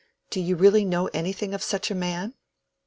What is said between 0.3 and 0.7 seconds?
Do you